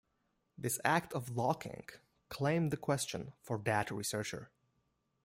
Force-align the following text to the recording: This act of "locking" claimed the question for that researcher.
This 0.57 0.79
act 0.83 1.13
of 1.13 1.29
"locking" 1.29 1.83
claimed 2.29 2.71
the 2.71 2.77
question 2.77 3.33
for 3.39 3.59
that 3.59 3.91
researcher. 3.91 4.49